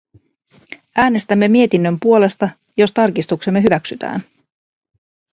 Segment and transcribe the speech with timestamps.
[0.95, 4.23] Äänestämme mietinnön puolesta, jos tarkistuksemme hyväksytään.